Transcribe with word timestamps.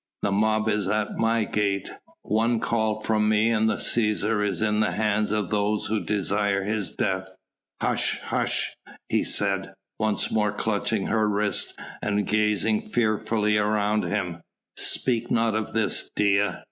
"The 0.23 0.31
mob 0.31 0.67
is 0.67 0.87
at 0.87 1.17
my 1.19 1.43
gate. 1.43 1.91
One 2.23 2.59
call 2.59 3.01
from 3.01 3.29
me 3.29 3.51
and 3.51 3.69
the 3.69 3.75
Cæsar 3.75 4.43
is 4.43 4.59
in 4.59 4.79
the 4.79 4.93
hands 4.93 5.29
of 5.31 5.51
those 5.51 5.85
who 5.85 6.03
desire 6.03 6.63
his 6.63 6.91
death." 6.91 7.37
"Hush! 7.79 8.19
hush!" 8.19 8.75
he 9.09 9.23
said, 9.23 9.75
once 9.99 10.31
more 10.31 10.53
clutching 10.53 11.05
her 11.05 11.29
wrist 11.29 11.79
and 12.01 12.25
gazing 12.25 12.81
fearfully 12.81 13.59
around 13.59 14.03
him, 14.05 14.41
"speak 14.75 15.29
not 15.29 15.53
of 15.53 15.73
this, 15.73 16.09
Dea! 16.15 16.49